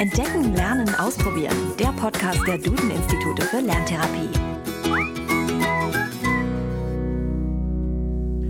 [0.00, 1.76] Entdecken, Lernen, Ausprobieren.
[1.78, 4.30] Der Podcast der Duden-Institute für Lerntherapie.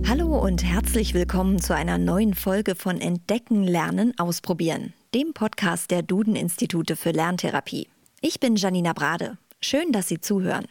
[0.08, 6.02] Hallo und herzlich willkommen zu einer neuen Folge von Entdecken, Lernen, Ausprobieren, dem Podcast der
[6.02, 7.88] Duden-Institute für Lerntherapie.
[8.20, 9.36] Ich bin Janina Brade.
[9.60, 10.66] Schön, dass Sie zuhören.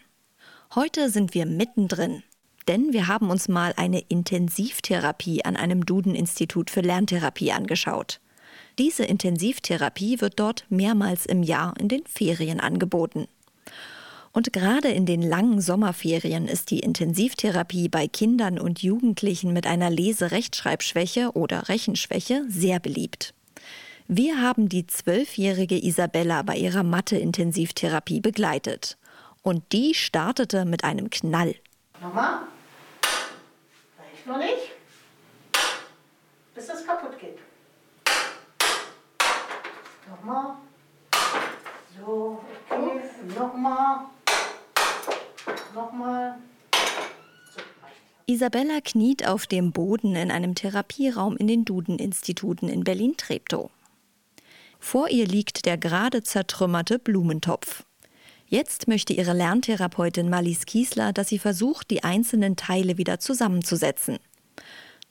[0.76, 2.24] Heute sind wir mittendrin,
[2.70, 8.22] denn wir haben uns mal eine Intensivtherapie an einem Duden-Institut für Lerntherapie angeschaut.
[8.78, 13.28] Diese Intensivtherapie wird dort mehrmals im Jahr in den Ferien angeboten.
[14.32, 19.90] Und gerade in den langen Sommerferien ist die Intensivtherapie bei Kindern und Jugendlichen mit einer
[19.90, 23.34] Lese-Rechtschreibschwäche oder Rechenschwäche sehr beliebt.
[24.08, 28.98] Wir haben die zwölfjährige Isabella bei ihrer Mathe-Intensivtherapie begleitet.
[29.42, 31.56] Und die startete mit einem Knall.
[32.02, 32.40] Nochmal.
[34.00, 34.72] Reicht noch nicht.
[36.56, 37.38] Bis das kaputt geht.
[40.10, 40.56] Nochmal.
[41.98, 43.02] So, okay.
[43.38, 44.06] Nochmal.
[45.76, 46.36] Nochmal.
[48.26, 53.70] Isabella kniet auf dem Boden in einem Therapieraum in den Duden-Instituten in Berlin-Treptow.
[54.80, 57.84] Vor ihr liegt der gerade zertrümmerte Blumentopf.
[58.48, 64.18] Jetzt möchte ihre Lerntherapeutin Marlies Kiesler, dass sie versucht, die einzelnen Teile wieder zusammenzusetzen.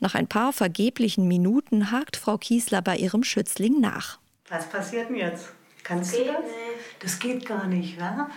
[0.00, 4.18] Nach ein paar vergeblichen Minuten hakt Frau Kiesler bei ihrem Schützling nach.
[4.50, 5.48] Was passiert denn jetzt?
[5.84, 6.42] Kannst Geht du das?
[6.42, 7.02] nicht.
[7.02, 8.28] Das geht gar nicht, ja?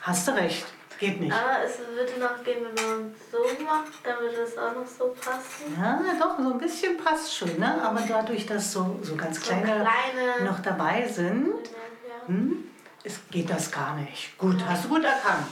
[0.00, 0.66] Hast du recht.
[0.98, 1.32] Geht nicht.
[1.32, 5.14] Aber es würde noch gehen, wenn man so macht, dann würde es auch noch so
[5.20, 5.76] passen.
[5.76, 7.82] Ja, doch, so ein bisschen passt schon, ne?
[7.82, 12.26] Aber dadurch, dass so, so ganz So kleine, kleine- noch dabei sind, Ja.
[12.28, 12.64] hm,
[13.02, 14.38] es geht das gar nicht.
[14.38, 15.46] Gut, hast du gut erkannt.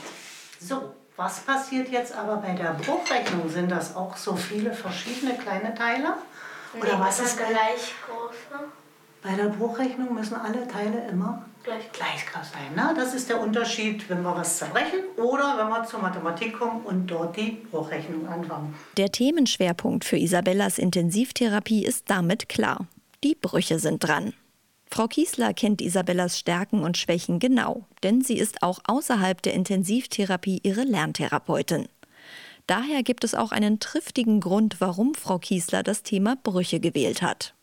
[0.61, 3.49] So, was passiert jetzt aber bei der Bruchrechnung?
[3.49, 6.15] Sind das auch so viele verschiedene kleine Teile?
[6.79, 8.67] Oder Nee, was ist gleich groß, ne?
[9.23, 12.75] Bei der Bruchrechnung müssen alle Teile immer Gleich gleich groß sein.
[12.75, 12.95] Ne?
[12.97, 17.07] Das ist der Unterschied, wenn wir was zerbrechen oder wenn wir zur Mathematik kommen und
[17.07, 18.75] dort die Bruchrechnung anfangen.
[18.97, 22.87] Der Themenschwerpunkt für Isabellas Intensivtherapie ist damit klar.
[23.23, 24.33] Die Brüche sind dran.
[24.91, 30.61] Frau Kiesler kennt Isabellas Stärken und Schwächen genau, denn sie ist auch außerhalb der Intensivtherapie
[30.63, 31.89] ihre Lerntherapeutin.
[32.67, 37.55] Daher gibt es auch einen triftigen Grund, warum Frau Kiesler das Thema Brüche gewählt hat.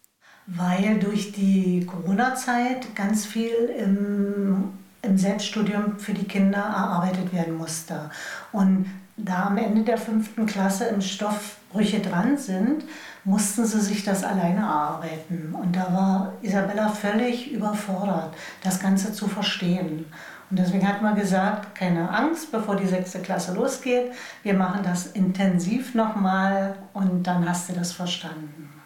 [0.47, 4.71] Weil durch die Corona-Zeit ganz viel im,
[5.01, 8.09] im Selbststudium für die Kinder erarbeitet werden musste.
[8.51, 8.85] Und
[9.17, 12.83] da am Ende der fünften Klasse im Stoff Brüche dran sind,
[13.23, 15.53] mussten sie sich das alleine erarbeiten.
[15.53, 18.33] Und da war Isabella völlig überfordert,
[18.63, 20.05] das Ganze zu verstehen.
[20.49, 24.11] Und deswegen hat man gesagt, keine Angst, bevor die sechste Klasse losgeht,
[24.43, 28.76] wir machen das intensiv nochmal und dann hast du das verstanden.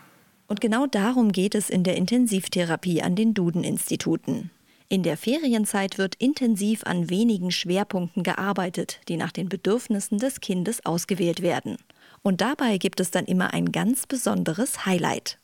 [0.52, 4.52] Und genau darum geht es in der Intensivtherapie an den Duden-Instituten.
[4.90, 10.86] In der Ferienzeit wird intensiv an wenigen Schwerpunkten gearbeitet, die nach den Bedürfnissen des Kindes
[10.86, 11.78] ausgewählt werden.
[12.22, 15.38] Und dabei gibt es dann immer ein ganz besonderes Highlight.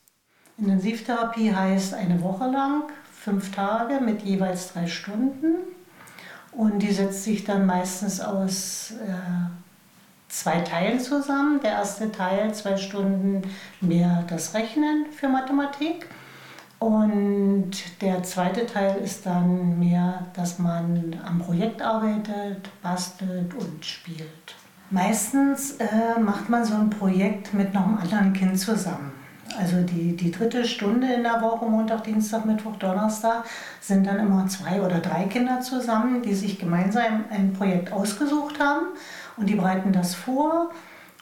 [0.57, 5.55] Intensivtherapie heißt eine Woche lang, fünf Tage mit jeweils drei Stunden.
[6.51, 9.66] Und die setzt sich dann meistens aus äh,
[10.41, 11.59] zwei Teilen zusammen.
[11.61, 13.41] Der erste Teil, zwei Stunden
[13.81, 16.07] mehr das Rechnen für Mathematik.
[16.79, 17.71] Und
[18.01, 24.55] der zweite Teil ist dann mehr, dass man am Projekt arbeitet, bastelt und spielt.
[24.91, 29.11] Meistens äh, macht man so ein Projekt mit noch einem anderen Kind zusammen.
[29.59, 33.43] Also die, die dritte Stunde in der Woche, Montag, Dienstag, Mittwoch, Donnerstag,
[33.81, 38.87] sind dann immer zwei oder drei Kinder zusammen, die sich gemeinsam ein Projekt ausgesucht haben
[39.37, 40.71] und die bereiten das vor.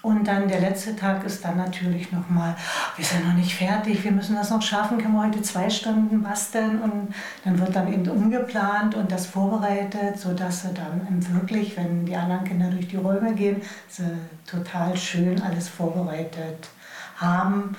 [0.02, 2.56] Und dann der letzte Tag ist dann natürlich nochmal,
[2.96, 6.22] wir sind noch nicht fertig, wir müssen das noch schaffen, können wir heute zwei Stunden
[6.22, 12.06] basteln und dann wird dann eben umgeplant und das vorbereitet, sodass sie dann wirklich, wenn
[12.06, 14.03] die anderen Kinder durch die Räume gehen, sie
[14.46, 16.70] total schön alles vorbereitet
[17.18, 17.76] haben.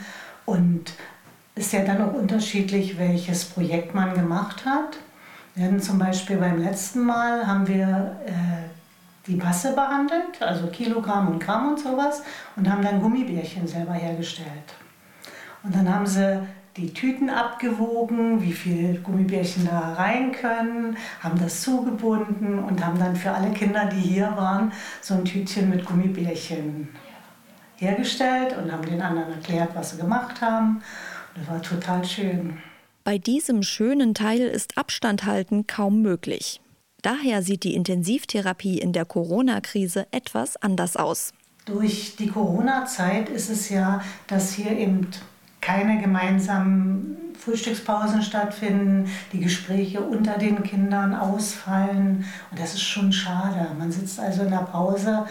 [0.46, 0.94] Und
[1.54, 4.98] ist ja dann auch unterschiedlich, welches Projekt man gemacht hat.
[5.58, 8.75] Hatten zum Beispiel beim letzten Mal haben wir äh,
[9.26, 12.22] die Masse behandelt, also Kilogramm und Gramm und sowas,
[12.56, 14.74] und haben dann Gummibärchen selber hergestellt.
[15.62, 16.40] Und dann haben sie
[16.76, 23.16] die Tüten abgewogen, wie viel Gummibärchen da rein können, haben das zugebunden und haben dann
[23.16, 26.88] für alle Kinder, die hier waren, so ein Tütchen mit Gummibärchen
[27.76, 30.82] hergestellt und haben den anderen erklärt, was sie gemacht haben.
[31.34, 32.58] Das war total schön.
[33.04, 36.60] Bei diesem schönen Teil ist Abstand halten kaum möglich.
[37.06, 41.32] Daher sieht die Intensivtherapie in der Corona-Krise etwas anders aus.
[41.64, 45.06] Durch die Corona-Zeit ist es ja, dass hier eben
[45.60, 52.24] keine gemeinsamen Frühstückspausen stattfinden, die Gespräche unter den Kindern ausfallen.
[52.50, 53.68] Und das ist schon schade.
[53.78, 55.26] Man sitzt also in der Pause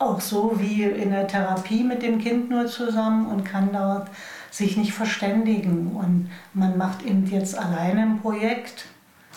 [0.00, 4.08] auch so wie in der Therapie mit dem Kind nur zusammen und kann dort
[4.50, 5.92] sich nicht verständigen.
[5.94, 8.86] Und man macht eben jetzt alleine ein Projekt,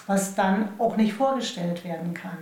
[0.07, 2.37] was dann auch nicht vorgestellt werden kann.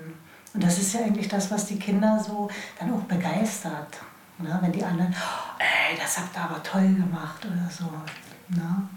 [0.54, 2.50] Und das ist ja eigentlich das, was die Kinder so
[2.80, 4.00] dann auch begeistert.
[4.40, 4.58] Ne?
[4.62, 5.16] Wenn die anderen,
[5.60, 7.86] ey, das habt ihr aber toll gemacht oder so.
[8.56, 8.90] Ne?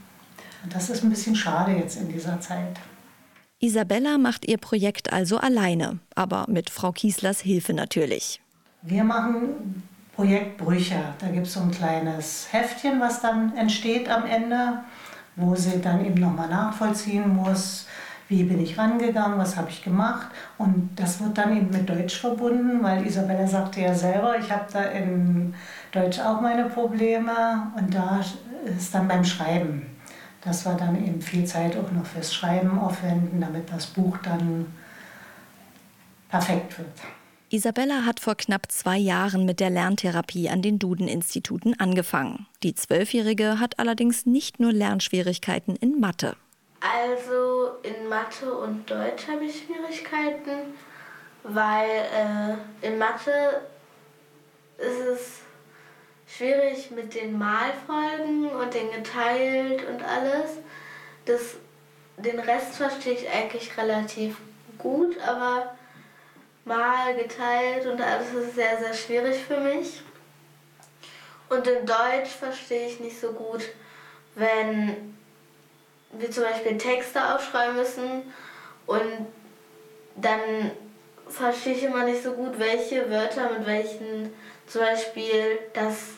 [0.62, 2.78] Und das ist ein bisschen schade jetzt in dieser Zeit.
[3.61, 8.40] Isabella macht ihr Projekt also alleine, aber mit Frau Kieslers Hilfe natürlich.
[8.82, 9.82] Wir machen
[10.14, 11.14] Projektbrüche.
[11.19, 14.81] Da gibt es so ein kleines Heftchen, was dann entsteht am Ende,
[15.37, 17.87] wo sie dann eben nochmal nachvollziehen muss,
[18.29, 20.29] wie bin ich rangegangen, was habe ich gemacht.
[20.59, 24.65] Und das wird dann eben mit Deutsch verbunden, weil Isabella sagte ja selber, ich habe
[24.73, 25.55] da in
[25.93, 28.21] Deutsch auch meine Probleme und da
[28.65, 29.87] ist dann beim Schreiben,
[30.41, 34.67] dass wir dann eben viel Zeit auch noch fürs Schreiben aufwenden, damit das Buch dann
[36.31, 36.88] perfekt wird.
[37.50, 42.47] Isabella hat vor knapp zwei Jahren mit der Lerntherapie an den Duden-Instituten angefangen.
[42.65, 46.35] Die Zwölfjährige hat allerdings nicht nur Lernschwierigkeiten in Mathe.
[46.84, 50.75] Also in Mathe und Deutsch habe ich Schwierigkeiten,
[51.42, 53.62] weil äh, in Mathe
[54.76, 55.40] ist es
[56.26, 60.58] schwierig mit den Malfolgen und den geteilt und alles.
[61.25, 61.54] Das,
[62.19, 64.36] den Rest verstehe ich eigentlich relativ
[64.76, 65.75] gut, aber
[66.66, 70.02] mal geteilt und alles ist sehr, sehr schwierig für mich.
[71.48, 73.62] Und in Deutsch verstehe ich nicht so gut,
[74.34, 75.14] wenn
[76.19, 78.22] wir zum Beispiel Texte aufschreiben müssen
[78.87, 79.26] und
[80.16, 80.70] dann
[81.28, 84.32] verstehe ich immer nicht so gut, welche Wörter mit welchen,
[84.66, 86.11] zum Beispiel, dass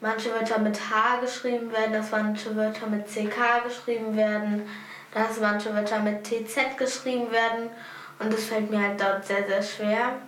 [0.00, 4.68] manche Wörter mit H geschrieben werden, dass manche Wörter mit CK geschrieben werden,
[5.12, 7.70] dass manche Wörter mit TZ geschrieben werden
[8.18, 10.18] und das fällt mir halt dort sehr, sehr schwer.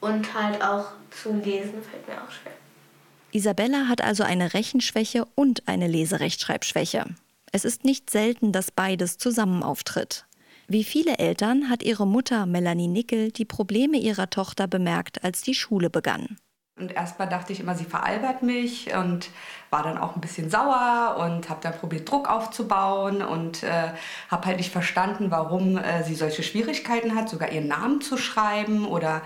[0.00, 2.52] Und halt auch zu lesen fällt mir auch schwer.
[3.32, 7.04] Isabella hat also eine Rechenschwäche und eine Leserechtschreibschwäche.
[7.52, 10.26] Es ist nicht selten, dass beides zusammen auftritt.
[10.68, 15.54] Wie viele Eltern hat ihre Mutter Melanie Nickel die Probleme ihrer Tochter bemerkt, als die
[15.54, 16.38] Schule begann.
[16.80, 19.28] Und erstmal dachte ich immer, sie veralbert mich und
[19.68, 23.90] war dann auch ein bisschen sauer und habe dann probiert, Druck aufzubauen und äh,
[24.30, 28.86] habe halt nicht verstanden, warum äh, sie solche Schwierigkeiten hat, sogar ihren Namen zu schreiben
[28.86, 29.22] oder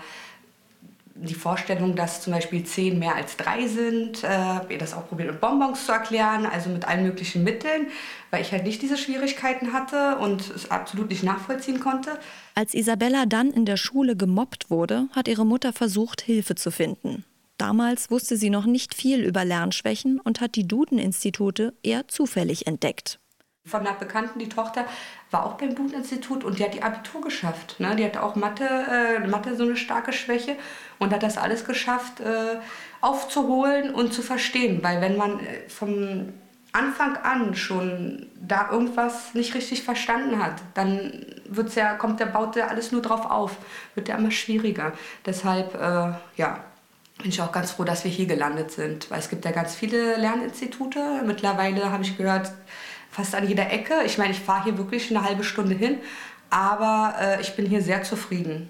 [1.15, 5.07] die Vorstellung, dass zum Beispiel zehn mehr als drei sind, äh, habe ihr das auch
[5.07, 7.87] probiert mit Bonbons zu erklären, also mit allen möglichen Mitteln,
[8.31, 12.19] weil ich halt nicht diese Schwierigkeiten hatte und es absolut nicht nachvollziehen konnte.
[12.53, 17.23] Als Isabella dann in der Schule gemobbt wurde, hat ihre Mutter versucht, Hilfe zu finden.
[17.57, 23.19] Damals wusste sie noch nicht viel über Lernschwächen und hat die Duden-Institute eher zufällig entdeckt.
[23.65, 24.85] Von einer Bekannten, die Tochter,
[25.31, 27.79] war auch beim Duden-Institut und die hat die Abitur geschafft.
[27.79, 27.95] Ne?
[27.95, 30.55] Die hat auch Mathe, äh, Mathe so eine starke Schwäche
[30.99, 32.59] und hat das alles geschafft, äh,
[33.01, 34.83] aufzuholen und zu verstehen.
[34.83, 36.33] Weil wenn man äh, vom
[36.75, 42.55] Anfang an schon da irgendwas nicht richtig verstanden hat, dann wird's ja, kommt der, baut
[42.55, 43.55] der alles nur drauf auf,
[43.95, 44.91] wird ja immer schwieriger.
[45.25, 46.65] Deshalb, äh, ja,
[47.17, 49.73] bin ich auch ganz froh, dass wir hier gelandet sind, weil es gibt ja ganz
[49.73, 51.21] viele Lerninstitute.
[51.25, 52.51] Mittlerweile habe ich gehört,
[53.15, 54.03] fast an jeder Ecke.
[54.05, 55.99] Ich meine, ich fahre hier wirklich eine halbe Stunde hin,
[56.49, 58.69] aber äh, ich bin hier sehr zufrieden.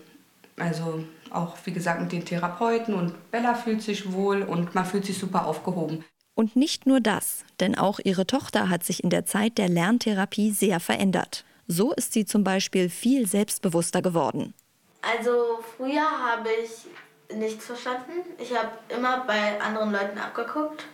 [0.57, 5.05] Also auch, wie gesagt, mit den Therapeuten und Bella fühlt sich wohl und man fühlt
[5.05, 6.05] sich super aufgehoben.
[6.35, 10.51] Und nicht nur das, denn auch ihre Tochter hat sich in der Zeit der Lerntherapie
[10.51, 11.43] sehr verändert.
[11.67, 14.53] So ist sie zum Beispiel viel selbstbewusster geworden.
[15.01, 18.11] Also früher habe ich nichts verstanden.
[18.37, 20.85] Ich habe immer bei anderen Leuten abgeguckt,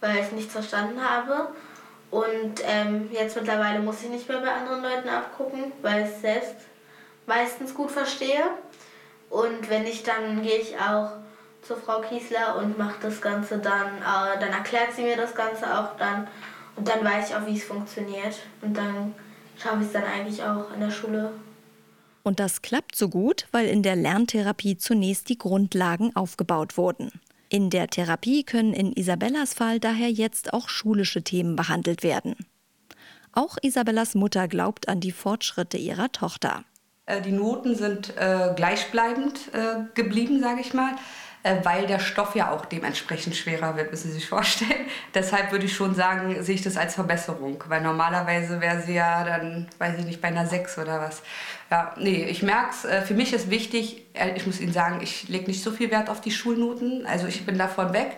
[0.00, 1.48] weil ich nichts verstanden habe.
[2.14, 6.20] Und ähm, jetzt mittlerweile muss ich nicht mehr bei anderen Leuten abgucken, weil ich es
[6.20, 6.54] selbst
[7.26, 8.44] meistens gut verstehe.
[9.30, 11.10] Und wenn nicht, dann gehe ich auch
[11.62, 15.66] zur Frau Kiesler und mache das Ganze dann, äh, dann erklärt sie mir das Ganze
[15.76, 16.28] auch dann
[16.76, 18.38] und dann weiß ich auch, wie es funktioniert.
[18.62, 19.16] Und dann
[19.58, 21.32] schaffe ich es dann eigentlich auch in der Schule
[22.24, 27.12] und das klappt so gut, weil in der Lerntherapie zunächst die Grundlagen aufgebaut wurden.
[27.54, 32.34] In der Therapie können in Isabellas Fall daher jetzt auch schulische Themen behandelt werden.
[33.30, 36.64] Auch Isabellas Mutter glaubt an die Fortschritte ihrer Tochter.
[37.06, 40.96] Äh, die Noten sind äh, gleichbleibend äh, geblieben, sage ich mal.
[41.44, 44.86] Äh, weil der Stoff ja auch dementsprechend schwerer wird, müssen Sie sich vorstellen.
[45.14, 49.22] Deshalb würde ich schon sagen, sehe ich das als Verbesserung, weil normalerweise wäre sie ja
[49.24, 51.22] dann, weiß ich nicht, bei einer 6 oder was.
[51.70, 55.00] Ja, nee, ich merke es, äh, für mich ist wichtig, äh, ich muss Ihnen sagen,
[55.02, 58.16] ich lege nicht so viel Wert auf die Schulnoten, also ich bin davon weg,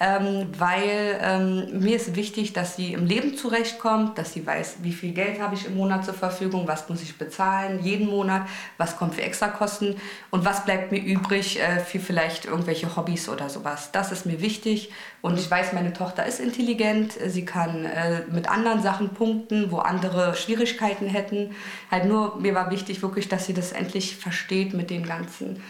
[0.00, 4.92] ähm, weil ähm, mir ist wichtig, dass sie im Leben zurechtkommt, dass sie weiß, wie
[4.92, 8.42] viel Geld habe ich im Monat zur Verfügung, was muss ich bezahlen jeden Monat,
[8.76, 9.96] was kommt für Extrakosten
[10.30, 13.90] und was bleibt mir übrig äh, für vielleicht irgendwelche Hobbys oder sowas.
[13.92, 14.90] Das ist mir wichtig
[15.22, 19.78] und ich weiß, meine Tochter ist intelligent, sie kann äh, mit anderen Sachen punkten, wo
[19.78, 21.54] andere Schwierigkeiten hätten.
[21.90, 25.62] Halt nur, mir war wichtig wirklich, dass sie das endlich versteht mit den ganzen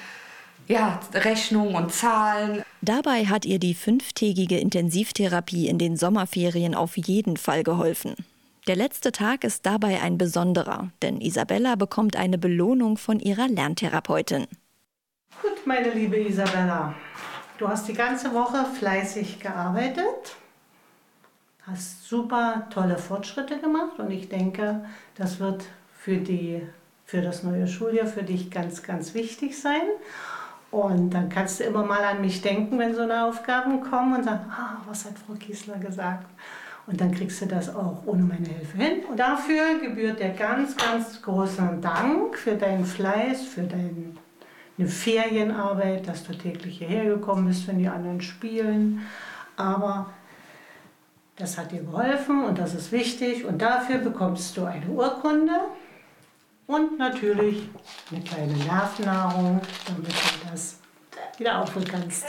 [0.67, 2.63] ja, Rechnungen und Zahlen.
[2.81, 8.15] Dabei hat ihr die fünftägige Intensivtherapie in den Sommerferien auf jeden Fall geholfen.
[8.67, 14.47] Der letzte Tag ist dabei ein besonderer, denn Isabella bekommt eine Belohnung von ihrer Lerntherapeutin.
[15.43, 16.95] Gut, meine liebe Isabella,
[17.59, 20.37] du hast die ganze Woche fleißig gearbeitet,
[21.67, 25.65] hast super tolle Fortschritte gemacht und ich denke, das wird
[25.99, 26.63] für, die,
[27.05, 29.83] für das neue Schuljahr für dich ganz, ganz wichtig sein.
[30.75, 34.25] Und dann kannst du immer mal an mich denken, wenn so eine Aufgaben kommen und
[34.25, 36.27] sagen, ah, was hat Frau Kiesler gesagt?
[36.89, 39.05] Und dann kriegst du das auch ohne meine Hilfe hin.
[39.09, 46.25] Und dafür gebührt dir ganz, ganz großen Dank für deinen Fleiß, für deine Ferienarbeit, dass
[46.25, 49.03] du täglich hierher gekommen bist, wenn die anderen spielen.
[49.57, 50.11] Aber
[51.37, 53.45] das hat dir geholfen und das ist wichtig.
[53.45, 55.55] Und dafür bekommst du eine Urkunde
[56.67, 57.69] und natürlich
[58.11, 60.79] eine kleine Nervennahrung, damit du das
[61.39, 62.27] wieder aufholen kannst.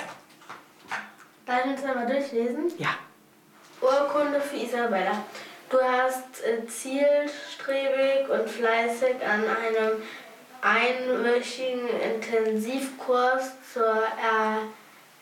[1.45, 2.71] Darf ich uns einmal durchlesen?
[2.77, 2.95] Ja.
[3.81, 5.23] Urkunde für Isabella.
[5.69, 10.01] Du hast äh, zielstrebig und fleißig an einem
[10.61, 14.03] einwöchigen Intensivkurs zur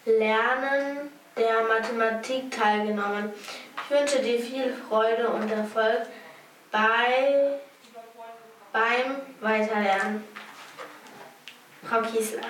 [0.05, 3.33] Erlernen der Mathematik teilgenommen.
[3.83, 6.03] Ich wünsche dir viel Freude und Erfolg
[6.71, 7.59] bei
[8.73, 10.23] beim Weiterlernen.
[11.83, 12.41] Frau Kiesler.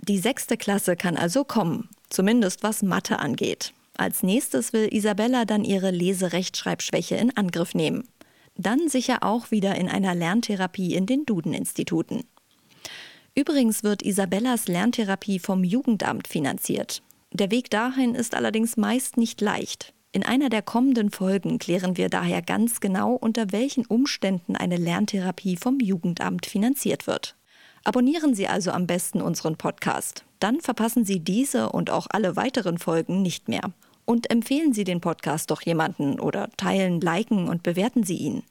[0.00, 3.74] Die sechste Klasse kann also kommen, zumindest was Mathe angeht.
[3.96, 8.06] Als nächstes will Isabella dann ihre Leserechtschreibschwäche in Angriff nehmen.
[8.56, 12.24] Dann sicher auch wieder in einer Lerntherapie in den Duden-Instituten.
[13.34, 17.02] Übrigens wird Isabellas Lerntherapie vom Jugendamt finanziert.
[17.32, 19.92] Der Weg dahin ist allerdings meist nicht leicht.
[20.12, 25.56] In einer der kommenden Folgen klären wir daher ganz genau, unter welchen Umständen eine Lerntherapie
[25.56, 27.36] vom Jugendamt finanziert wird.
[27.84, 30.24] Abonnieren Sie also am besten unseren Podcast.
[30.40, 33.72] Dann verpassen Sie diese und auch alle weiteren Folgen nicht mehr.
[34.04, 38.42] Und empfehlen Sie den Podcast doch jemanden oder teilen, liken und bewerten Sie ihn.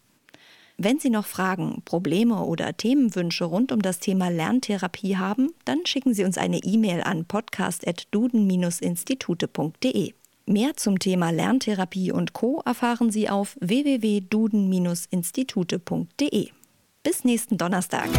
[0.78, 6.14] Wenn Sie noch Fragen, Probleme oder Themenwünsche rund um das Thema Lerntherapie haben, dann schicken
[6.14, 10.14] Sie uns eine E-Mail an podcast.duden-institute.de.
[10.48, 12.62] Mehr zum Thema Lerntherapie und Co.
[12.66, 16.50] erfahren Sie auf www.duden-institute.de.
[17.02, 18.10] Bis nächsten Donnerstag.